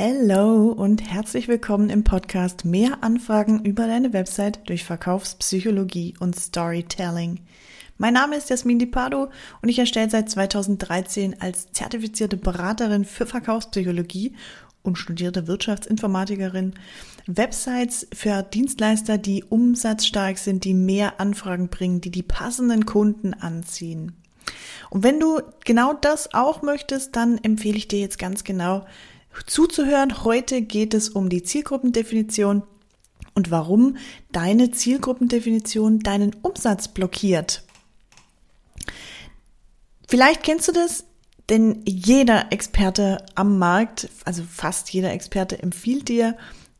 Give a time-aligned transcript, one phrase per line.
[0.00, 7.40] Hallo und herzlich willkommen im Podcast Mehr Anfragen über deine Website durch Verkaufspsychologie und Storytelling.
[7.96, 9.28] Mein Name ist Jasmin Dipado
[9.60, 14.36] und ich erstelle seit 2013 als zertifizierte Beraterin für Verkaufspsychologie
[14.84, 16.74] und studierte Wirtschaftsinformatikerin
[17.26, 24.12] Websites für Dienstleister, die umsatzstark sind, die mehr Anfragen bringen, die die passenden Kunden anziehen.
[24.90, 28.86] Und wenn du genau das auch möchtest, dann empfehle ich dir jetzt ganz genau
[29.46, 30.24] zuzuhören.
[30.24, 32.62] Heute geht es um die Zielgruppendefinition
[33.34, 33.96] und warum
[34.32, 37.62] deine Zielgruppendefinition deinen Umsatz blockiert.
[40.08, 41.04] Vielleicht kennst du das,
[41.48, 46.36] denn jeder Experte am Markt, also fast jeder Experte empfiehlt dir,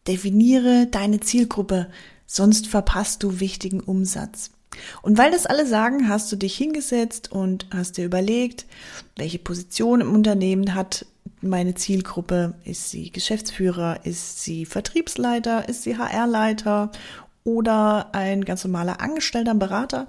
[0.06, 1.90] definiere deine Zielgruppe,
[2.26, 4.50] sonst verpasst du wichtigen Umsatz.
[5.02, 8.66] Und weil das alle sagen, hast du dich hingesetzt und hast dir überlegt,
[9.16, 11.06] welche Position im Unternehmen hat
[11.40, 12.54] meine Zielgruppe?
[12.64, 14.00] Ist sie Geschäftsführer?
[14.04, 15.68] Ist sie Vertriebsleiter?
[15.68, 16.90] Ist sie HR-Leiter?
[17.44, 20.08] Oder ein ganz normaler Angestellter, Berater?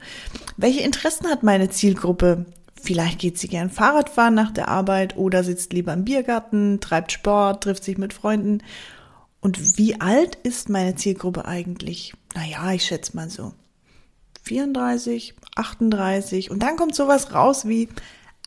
[0.57, 2.45] Welche Interessen hat meine Zielgruppe?
[2.81, 7.63] Vielleicht geht sie gern Fahrradfahren nach der Arbeit oder sitzt lieber im Biergarten, treibt Sport,
[7.63, 8.63] trifft sich mit Freunden.
[9.41, 12.13] Und wie alt ist meine Zielgruppe eigentlich?
[12.35, 13.53] Naja, ich schätze mal so
[14.43, 17.89] 34, 38 und dann kommt sowas raus wie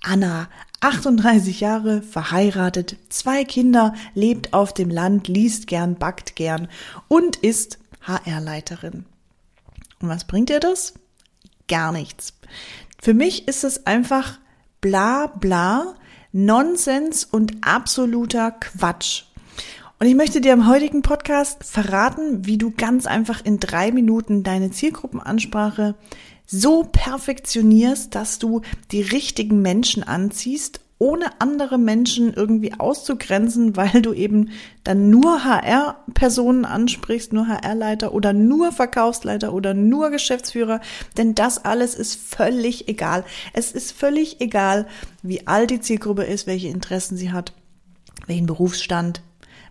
[0.03, 0.48] Anna,
[0.81, 6.69] 38 Jahre, verheiratet, zwei Kinder, lebt auf dem Land, liest gern, backt gern
[7.06, 9.05] und ist HR-Leiterin.
[10.00, 10.95] Und was bringt ihr das?
[11.69, 12.34] Gar nichts.
[13.00, 14.39] Für mich ist es einfach
[14.80, 15.95] bla bla,
[16.33, 19.25] Nonsens und absoluter Quatsch.
[20.00, 24.42] Und ich möchte dir im heutigen Podcast verraten, wie du ganz einfach in drei Minuten
[24.42, 25.95] deine Zielgruppenansprache
[26.47, 34.12] so perfektionierst, dass du die richtigen Menschen anziehst, ohne andere Menschen irgendwie auszugrenzen, weil du
[34.12, 34.51] eben
[34.85, 40.81] dann nur HR-Personen ansprichst, nur HR-Leiter oder nur Verkaufsleiter oder nur Geschäftsführer,
[41.17, 43.25] denn das alles ist völlig egal.
[43.52, 44.86] Es ist völlig egal,
[45.23, 47.52] wie alt die Zielgruppe ist, welche Interessen sie hat,
[48.29, 49.23] welchen Berufsstand,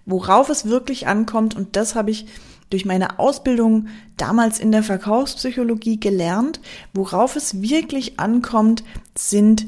[0.05, 2.25] worauf es wirklich ankommt und das habe ich
[2.71, 3.87] durch meine Ausbildung
[4.17, 6.59] damals in der Verkaufspsychologie gelernt.
[6.93, 8.83] Worauf es wirklich ankommt,
[9.15, 9.67] sind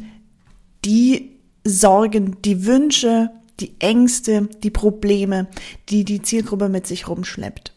[0.84, 5.47] die Sorgen, die Wünsche, die Ängste, die Probleme,
[5.90, 7.74] die die Zielgruppe mit sich rumschleppt.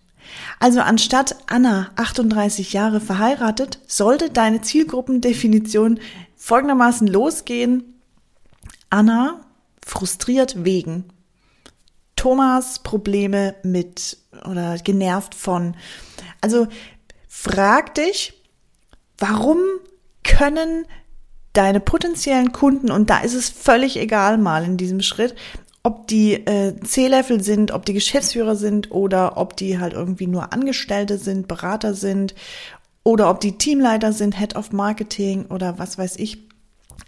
[0.59, 6.01] Also anstatt Anna 38 Jahre verheiratet, sollte deine Zielgruppendefinition
[6.37, 7.85] folgendermaßen losgehen.
[8.91, 9.41] Anna
[9.85, 11.05] frustriert wegen
[12.17, 14.19] Thomas Probleme mit
[14.49, 15.77] oder genervt von.
[16.41, 16.67] Also
[17.29, 18.35] frag dich,
[19.19, 19.59] warum
[20.25, 20.87] können
[21.53, 25.35] deine potenziellen Kunden, und da ist es völlig egal mal in diesem Schritt,
[25.83, 30.53] ob die äh, C-Level sind, ob die Geschäftsführer sind oder ob die halt irgendwie nur
[30.53, 32.35] Angestellte sind, Berater sind
[33.05, 36.39] oder ob die Teamleiter sind, Head of Marketing oder was weiß ich.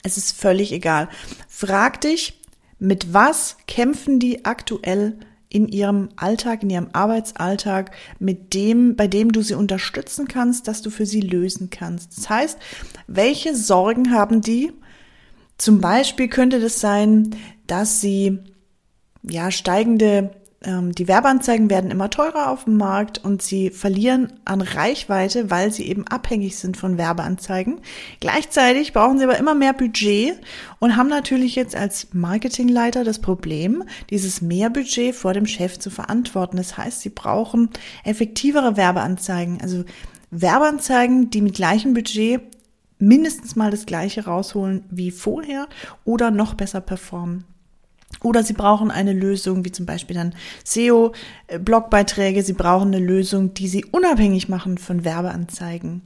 [0.05, 1.09] Es ist völlig egal.
[1.49, 2.41] Frag dich,
[2.79, 5.19] mit was kämpfen die aktuell
[5.49, 10.83] in ihrem Alltag, in ihrem Arbeitsalltag, mit dem, bei dem du sie unterstützen kannst, dass
[10.83, 12.17] du für sie lösen kannst.
[12.17, 12.59] Das heißt,
[13.07, 14.73] welche Sorgen haben die?
[15.57, 17.35] Zum Beispiel könnte das sein,
[17.67, 18.39] dass sie
[19.23, 20.31] ja steigende
[20.61, 25.87] die Werbeanzeigen werden immer teurer auf dem Markt und sie verlieren an Reichweite, weil sie
[25.87, 27.81] eben abhängig sind von Werbeanzeigen.
[28.19, 30.35] Gleichzeitig brauchen sie aber immer mehr Budget
[30.81, 36.57] und haben natürlich jetzt als Marketingleiter das Problem, dieses Mehrbudget vor dem Chef zu verantworten.
[36.57, 37.71] Das heißt, sie brauchen
[38.03, 39.85] effektivere Werbeanzeigen, also
[40.33, 42.41] Werbeanzeigen, die mit gleichem Budget
[42.99, 45.69] mindestens mal das gleiche rausholen wie vorher
[46.05, 47.45] oder noch besser performen.
[48.23, 52.43] Oder Sie brauchen eine Lösung, wie zum Beispiel dann SEO-Blogbeiträge.
[52.43, 56.03] Sie brauchen eine Lösung, die Sie unabhängig machen von Werbeanzeigen.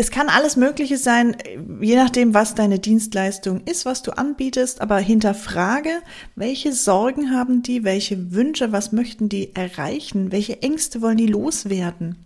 [0.00, 1.36] Es kann alles Mögliche sein,
[1.82, 5.90] je nachdem, was deine Dienstleistung ist, was du anbietest, aber hinterfrage,
[6.34, 12.16] welche Sorgen haben die, welche Wünsche, was möchten die erreichen, welche Ängste wollen die loswerden.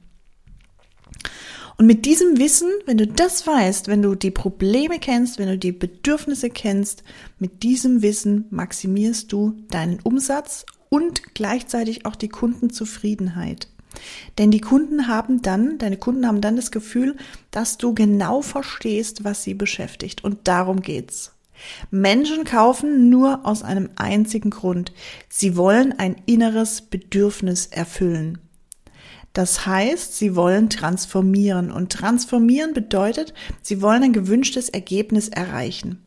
[1.77, 5.59] Und mit diesem Wissen, wenn du das weißt, wenn du die Probleme kennst, wenn du
[5.59, 7.03] die Bedürfnisse kennst,
[7.39, 13.69] mit diesem Wissen maximierst du deinen Umsatz und gleichzeitig auch die Kundenzufriedenheit.
[14.39, 17.17] Denn die Kunden haben dann, deine Kunden haben dann das Gefühl,
[17.51, 20.23] dass du genau verstehst, was sie beschäftigt.
[20.23, 21.33] Und darum geht's.
[21.91, 24.93] Menschen kaufen nur aus einem einzigen Grund.
[25.29, 28.39] Sie wollen ein inneres Bedürfnis erfüllen.
[29.35, 36.01] Das heißt, sie wollen transformieren und transformieren bedeutet, sie wollen ein gewünschtes Ergebnis erreichen.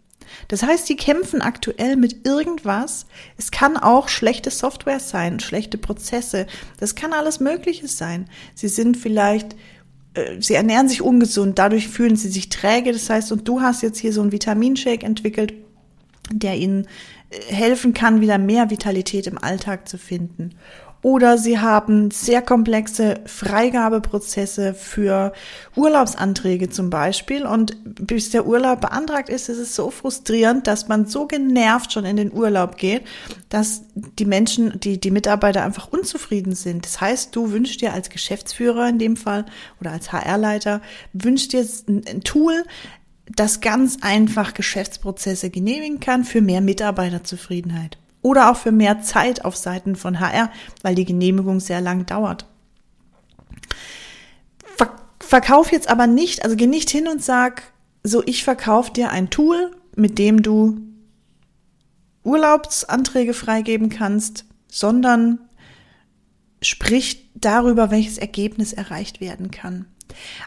[0.48, 3.06] Das heißt, die kämpfen aktuell mit irgendwas.
[3.38, 6.48] Es kann auch schlechte Software sein, schlechte Prozesse.
[6.80, 8.30] Das kann alles Mögliche sein.
[8.56, 9.56] Sie sind vielleicht,
[10.14, 12.94] äh, sie ernähren sich ungesund, dadurch fühlen sie sich träge.
[12.94, 15.54] Das heißt, und du hast jetzt hier so einen Vitaminshake entwickelt,
[16.32, 16.88] der ihnen
[17.30, 20.56] äh, helfen kann, wieder mehr Vitalität im Alltag zu finden
[21.04, 25.32] oder sie haben sehr komplexe Freigabeprozesse für
[25.76, 27.46] Urlaubsanträge zum Beispiel.
[27.46, 32.04] Und bis der Urlaub beantragt ist, ist es so frustrierend, dass man so genervt schon
[32.04, 33.04] in den Urlaub geht,
[33.50, 36.84] dass die Menschen, die, die Mitarbeiter einfach unzufrieden sind.
[36.84, 39.46] Das heißt, du wünschst dir als Geschäftsführer in dem Fall
[39.80, 40.82] oder als HR-Leiter,
[41.14, 42.66] wünschst dir ein Tool,
[43.36, 49.56] das ganz einfach Geschäftsprozesse genehmigen kann für mehr Mitarbeiterzufriedenheit oder auch für mehr Zeit auf
[49.56, 50.52] Seiten von HR,
[50.82, 52.46] weil die Genehmigung sehr lang dauert.
[54.78, 57.64] Ver verkauf jetzt aber nicht, also geh nicht hin und sag,
[58.04, 60.80] so ich verkaufe dir ein Tool, mit dem du
[62.24, 65.40] Urlaubsanträge freigeben kannst, sondern
[66.62, 69.86] sprich darüber, welches Ergebnis erreicht werden kann.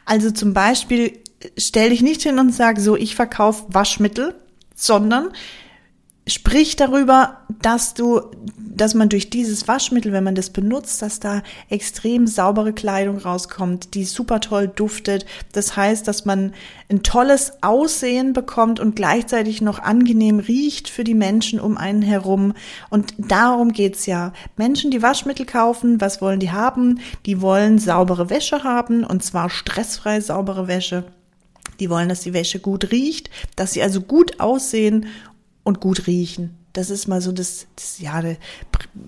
[0.04, 1.18] Also zum Beispiel
[1.56, 4.34] stell dich nicht hin und sag, so ich verkaufe Waschmittel,
[4.74, 5.30] sondern
[6.30, 8.20] Sprich darüber, dass du,
[8.56, 13.94] dass man durch dieses Waschmittel, wenn man das benutzt, dass da extrem saubere Kleidung rauskommt,
[13.94, 15.26] die super toll duftet.
[15.50, 16.52] Das heißt, dass man
[16.88, 22.52] ein tolles Aussehen bekommt und gleichzeitig noch angenehm riecht für die Menschen um einen herum.
[22.90, 24.32] Und darum geht's ja.
[24.56, 27.00] Menschen, die Waschmittel kaufen, was wollen die haben?
[27.26, 31.06] Die wollen saubere Wäsche haben und zwar stressfrei saubere Wäsche.
[31.78, 35.06] Die wollen, dass die Wäsche gut riecht, dass sie also gut aussehen
[35.64, 36.56] und gut riechen.
[36.72, 38.36] Das ist mal so das, das ja, das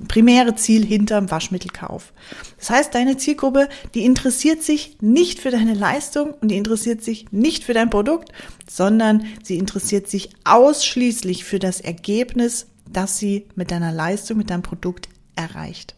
[0.08, 2.12] primäre Ziel hinterm Waschmittelkauf.
[2.58, 7.30] Das heißt, deine Zielgruppe, die interessiert sich nicht für deine Leistung und die interessiert sich
[7.30, 8.32] nicht für dein Produkt,
[8.68, 14.62] sondern sie interessiert sich ausschließlich für das Ergebnis, das sie mit deiner Leistung, mit deinem
[14.62, 15.94] Produkt erreicht.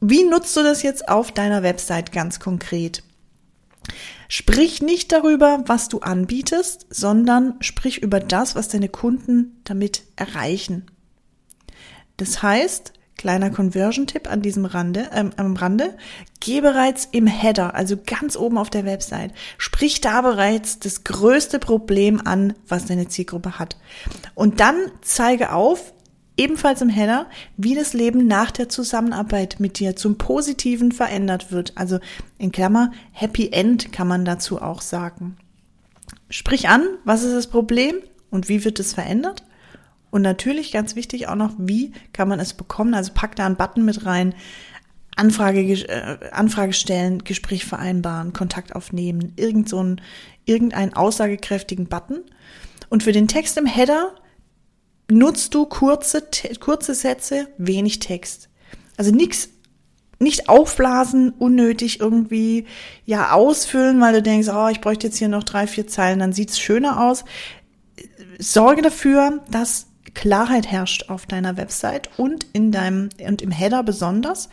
[0.00, 3.02] Wie nutzt du das jetzt auf deiner Website ganz konkret?
[4.28, 10.86] Sprich nicht darüber, was du anbietest, sondern sprich über das, was deine Kunden damit erreichen.
[12.16, 15.96] Das heißt, kleiner Conversion-Tipp an diesem Rande, ähm, am Rande,
[16.40, 21.58] geh bereits im Header, also ganz oben auf der Website, sprich da bereits das größte
[21.58, 23.76] Problem an, was deine Zielgruppe hat.
[24.34, 25.92] Und dann zeige auf,
[26.36, 31.72] ebenfalls im Header, wie das Leben nach der Zusammenarbeit mit dir zum Positiven verändert wird.
[31.76, 31.98] Also
[32.38, 35.36] in Klammer, Happy End kann man dazu auch sagen.
[36.28, 37.96] Sprich an, was ist das Problem
[38.30, 39.44] und wie wird es verändert?
[40.10, 42.94] Und natürlich ganz wichtig auch noch, wie kann man es bekommen?
[42.94, 44.34] Also pack da einen Button mit rein,
[45.16, 50.00] Anfrage, äh, Anfrage stellen, Gespräch vereinbaren, Kontakt aufnehmen, irgend so ein,
[50.44, 52.20] irgendeinen aussagekräftigen Button.
[52.88, 54.14] Und für den Text im Header
[55.10, 56.22] nutzt du kurze,
[56.60, 58.48] kurze Sätze, wenig Text.
[58.96, 59.50] Also nichts
[60.18, 62.66] nicht aufblasen, unnötig irgendwie
[63.04, 66.32] ja ausfüllen, weil du denkst, oh, ich bräuchte jetzt hier noch drei, vier Zeilen, dann
[66.32, 67.24] sieht's schöner aus.
[68.38, 74.48] Sorge dafür, dass Klarheit herrscht auf deiner Website und in deinem und im Header besonders,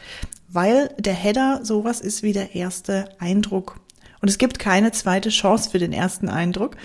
[0.50, 3.80] weil der Header sowas ist wie der erste Eindruck.
[4.22, 6.76] Und es gibt keine zweite Chance für den ersten Eindruck.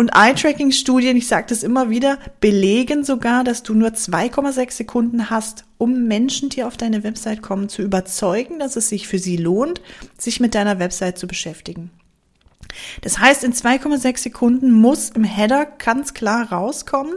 [0.00, 5.66] Und Eye-Tracking-Studien, ich sage das immer wieder, belegen sogar, dass du nur 2,6 Sekunden hast,
[5.76, 9.82] um Menschen, die auf deine Website kommen, zu überzeugen, dass es sich für sie lohnt,
[10.16, 11.90] sich mit deiner Website zu beschäftigen.
[13.02, 17.16] Das heißt, in 2,6 Sekunden muss im Header ganz klar rauskommen,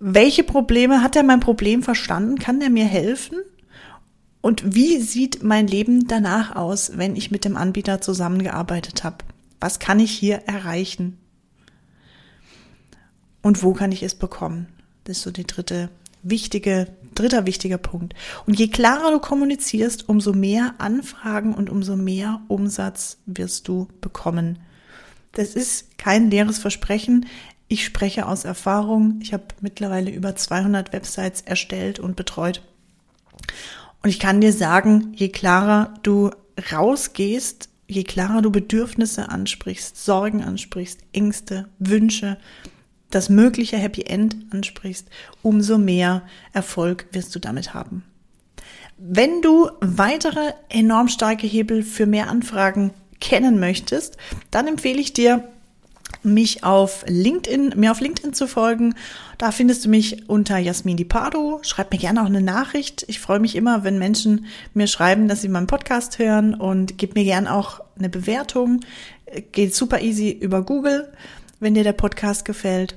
[0.00, 2.40] welche Probleme hat er mein Problem verstanden?
[2.40, 3.38] Kann der mir helfen?
[4.40, 9.18] Und wie sieht mein Leben danach aus, wenn ich mit dem Anbieter zusammengearbeitet habe?
[9.60, 11.18] Was kann ich hier erreichen?
[13.46, 14.66] Und wo kann ich es bekommen?
[15.04, 15.88] Das ist so die dritte
[16.24, 18.12] wichtige, dritter wichtiger Punkt.
[18.44, 24.58] Und je klarer du kommunizierst, umso mehr Anfragen und umso mehr Umsatz wirst du bekommen.
[25.30, 27.26] Das ist kein leeres Versprechen.
[27.68, 29.20] Ich spreche aus Erfahrung.
[29.22, 32.62] Ich habe mittlerweile über 200 Websites erstellt und betreut.
[34.02, 36.32] Und ich kann dir sagen, je klarer du
[36.72, 42.38] rausgehst, je klarer du Bedürfnisse ansprichst, Sorgen ansprichst, Ängste, Wünsche,
[43.10, 45.08] das mögliche Happy End ansprichst,
[45.42, 46.22] umso mehr
[46.52, 48.04] Erfolg wirst du damit haben.
[48.98, 54.16] Wenn du weitere enorm starke Hebel für mehr Anfragen kennen möchtest,
[54.50, 55.48] dann empfehle ich dir,
[56.22, 58.94] mich auf LinkedIn, mir auf LinkedIn zu folgen.
[59.38, 61.60] Da findest du mich unter Jasmin Di Pardo.
[61.62, 63.04] Schreib mir gerne auch eine Nachricht.
[63.08, 67.14] Ich freue mich immer, wenn Menschen mir schreiben, dass sie meinen Podcast hören und gib
[67.14, 68.80] mir gerne auch eine Bewertung.
[69.52, 71.12] Geht super easy über Google
[71.60, 72.96] wenn dir der Podcast gefällt.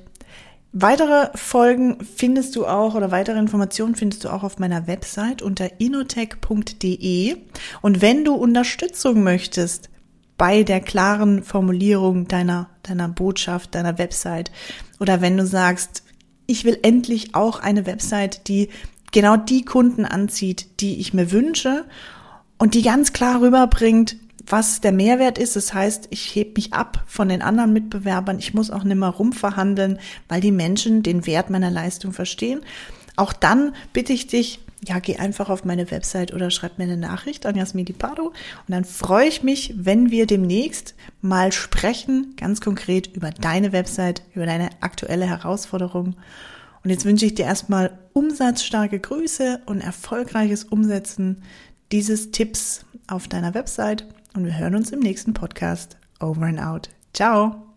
[0.71, 5.79] Weitere Folgen findest du auch oder weitere Informationen findest du auch auf meiner Website unter
[5.79, 7.37] inotech.de.
[7.81, 9.89] Und wenn du Unterstützung möchtest
[10.37, 14.51] bei der klaren Formulierung deiner, deiner Botschaft, deiner Website
[14.99, 16.03] oder wenn du sagst,
[16.45, 18.69] ich will endlich auch eine Website, die
[19.11, 21.85] genau die Kunden anzieht, die ich mir wünsche
[22.59, 24.17] und die ganz klar rüberbringt,
[24.49, 25.55] was der Mehrwert ist.
[25.55, 28.39] Das heißt, ich heb mich ab von den anderen Mitbewerbern.
[28.39, 32.61] Ich muss auch nicht mehr rumverhandeln, weil die Menschen den Wert meiner Leistung verstehen.
[33.15, 36.97] Auch dann bitte ich dich, ja, geh einfach auf meine Website oder schreib mir eine
[36.97, 38.33] Nachricht an Jasmini Pardo und
[38.69, 44.45] dann freue ich mich, wenn wir demnächst mal sprechen, ganz konkret über deine Website, über
[44.45, 46.15] deine aktuelle Herausforderung.
[46.81, 51.43] Und jetzt wünsche ich dir erstmal umsatzstarke Grüße und erfolgreiches Umsetzen
[51.91, 54.05] dieses Tipps auf deiner Website
[54.35, 55.97] und wir hören uns im nächsten Podcast.
[56.19, 56.89] Over and out.
[57.13, 57.68] Ciao.